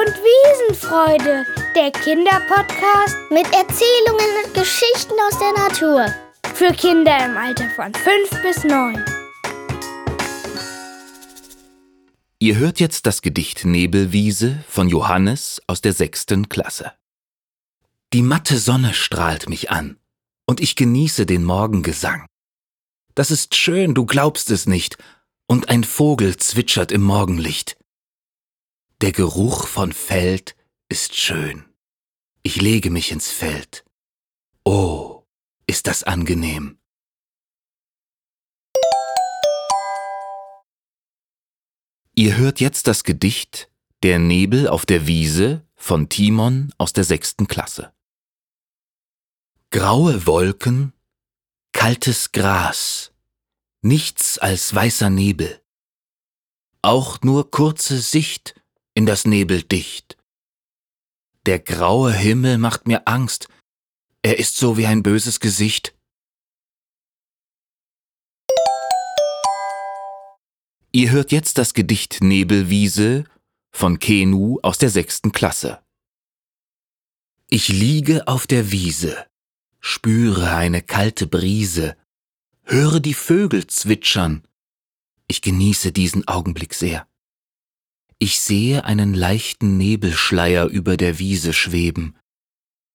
und 0.00 0.14
Wiesenfreude, 0.14 1.44
der 1.76 1.90
Kinderpodcast 1.90 3.18
mit 3.30 3.44
Erzählungen 3.52 4.44
und 4.44 4.54
Geschichten 4.54 5.12
aus 5.28 5.38
der 5.38 5.52
Natur. 5.52 6.06
für 6.54 6.72
Kinder 6.72 7.24
im 7.24 7.36
Alter 7.36 7.68
von 7.70 7.92
5 7.92 8.42
bis 8.42 8.64
9. 8.64 9.04
Ihr 12.38 12.56
hört 12.56 12.80
jetzt 12.80 13.04
das 13.04 13.20
Gedicht 13.20 13.66
Nebelwiese 13.66 14.64
von 14.68 14.88
Johannes 14.88 15.60
aus 15.66 15.82
der 15.82 15.92
sechsten 15.92 16.48
Klasse. 16.48 16.92
Die 18.14 18.22
matte 18.22 18.58
Sonne 18.58 18.94
strahlt 18.94 19.48
mich 19.50 19.70
an 19.70 19.98
und 20.46 20.60
ich 20.60 20.76
genieße 20.76 21.26
den 21.26 21.44
Morgengesang. 21.44 22.26
Das 23.14 23.30
ist 23.30 23.54
schön, 23.54 23.94
du 23.94 24.06
glaubst 24.06 24.50
es 24.50 24.66
nicht, 24.66 24.96
und 25.46 25.68
ein 25.68 25.84
Vogel 25.84 26.36
zwitschert 26.36 26.90
im 26.90 27.02
Morgenlicht. 27.02 27.79
Der 29.02 29.12
Geruch 29.12 29.66
von 29.66 29.94
Feld 29.94 30.54
ist 30.90 31.16
schön. 31.16 31.64
Ich 32.42 32.60
lege 32.60 32.90
mich 32.90 33.12
ins 33.12 33.30
Feld. 33.30 33.82
Oh, 34.62 35.24
ist 35.66 35.86
das 35.86 36.02
angenehm. 36.02 36.78
Ihr 42.14 42.36
hört 42.36 42.60
jetzt 42.60 42.88
das 42.88 43.02
Gedicht 43.02 43.70
Der 44.02 44.18
Nebel 44.18 44.68
auf 44.68 44.84
der 44.84 45.06
Wiese 45.06 45.66
von 45.76 46.10
Timon 46.10 46.70
aus 46.76 46.92
der 46.92 47.04
sechsten 47.04 47.46
Klasse. 47.48 47.94
Graue 49.70 50.26
Wolken, 50.26 50.92
kaltes 51.72 52.32
Gras, 52.32 53.14
nichts 53.80 54.36
als 54.36 54.74
weißer 54.74 55.08
Nebel. 55.08 55.62
Auch 56.82 57.22
nur 57.22 57.50
kurze 57.50 57.98
Sicht 57.98 58.59
in 59.00 59.06
das 59.06 59.24
Nebeldicht. 59.24 60.18
Der 61.46 61.58
graue 61.58 62.12
Himmel 62.12 62.58
macht 62.58 62.86
mir 62.86 63.08
Angst, 63.08 63.48
er 64.20 64.38
ist 64.38 64.58
so 64.58 64.76
wie 64.76 64.84
ein 64.84 65.02
böses 65.02 65.40
Gesicht. 65.40 65.96
Ihr 70.92 71.10
hört 71.12 71.32
jetzt 71.32 71.56
das 71.56 71.72
Gedicht 71.72 72.18
Nebelwiese 72.20 73.24
von 73.70 73.98
Kenu 74.00 74.58
aus 74.62 74.76
der 74.76 74.90
sechsten 74.90 75.32
Klasse. 75.32 75.82
Ich 77.48 77.68
liege 77.68 78.28
auf 78.28 78.46
der 78.46 78.70
Wiese, 78.70 79.26
spüre 79.80 80.54
eine 80.54 80.82
kalte 80.82 81.26
Brise, 81.26 81.96
höre 82.64 83.00
die 83.00 83.14
Vögel 83.14 83.66
zwitschern. 83.66 84.46
Ich 85.26 85.40
genieße 85.40 85.90
diesen 85.90 86.28
Augenblick 86.28 86.74
sehr. 86.74 87.09
Ich 88.22 88.40
sehe 88.40 88.84
einen 88.84 89.14
leichten 89.14 89.78
Nebelschleier 89.78 90.66
über 90.66 90.98
der 90.98 91.18
Wiese 91.18 91.54
schweben. 91.54 92.18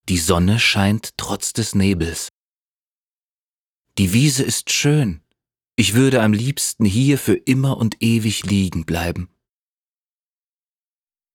Die 0.08 0.20
Sonne 0.20 0.59
scheint 0.59 1.18
trotz 1.18 1.52
des 1.52 1.73
Nebels. 1.73 2.30
Die 3.98 4.14
Wiese 4.14 4.44
ist 4.44 4.72
schön. 4.72 5.23
Ich 5.76 5.96
würde 5.96 6.22
am 6.22 6.31
liebsten 6.31 6.86
hier 6.86 7.18
für 7.18 7.34
immer 7.34 7.78
und 7.78 8.03
ewig 8.03 8.46
liegen 8.46 8.86
bleiben. 8.86 9.30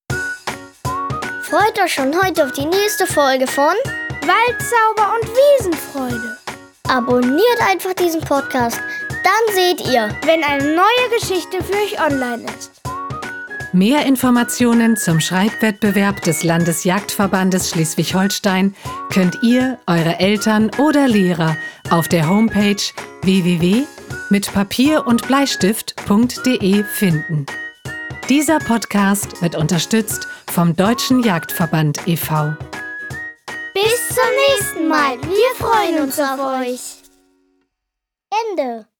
Freut 0.09 1.77
euch 1.83 1.93
schon 1.93 2.15
heute 2.23 2.45
auf 2.45 2.53
die 2.53 2.65
nächste 2.65 3.05
Folge 3.05 3.45
von 3.45 3.75
Waldzauber 4.21 5.15
und 5.19 5.27
Wiesenfreude, 5.27 6.37
Abonniert 6.87 7.61
einfach 7.69 7.93
diesen 7.93 8.21
Podcast. 8.21 8.79
Dann 9.09 9.53
seht 9.53 9.81
ihr, 9.81 10.17
wenn 10.23 10.45
eine 10.45 10.75
neue 10.75 11.19
Geschichte 11.19 11.61
für 11.61 11.73
euch 11.73 11.99
online 11.99 12.45
ist. 12.57 12.80
Mehr 13.73 14.05
Informationen 14.05 14.97
zum 14.97 15.21
Schreibwettbewerb 15.21 16.21
des 16.23 16.43
Landesjagdverbandes 16.43 17.69
Schleswig-Holstein 17.69 18.75
könnt 19.13 19.41
ihr, 19.43 19.79
eure 19.87 20.19
Eltern 20.19 20.69
oder 20.77 21.07
Lehrer 21.07 21.55
auf 21.89 22.09
der 22.09 22.27
Homepage 22.27 22.81
www.mitpapier 23.21 25.07
und 25.07 25.25
Bleistift.de 25.25 26.83
finden. 26.83 27.45
Dieser 28.27 28.59
Podcast 28.59 29.41
wird 29.41 29.55
unterstützt 29.55 30.27
vom 30.51 30.75
Deutschen 30.75 31.23
Jagdverband 31.23 32.07
e.V. 32.07 32.53
bis 33.73 34.07
zum 34.09 34.31
nächsten 34.49 34.87
Mal. 34.89 35.17
Wir 35.21 35.55
freuen 35.57 36.03
uns 36.03 36.19
auf 36.19 36.39
euch. 36.59 37.01
Ende. 38.49 38.90